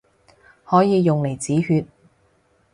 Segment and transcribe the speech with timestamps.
[0.65, 1.85] 可以用嚟止血